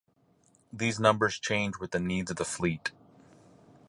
[0.73, 2.89] These numbers change with the needs of the fleet.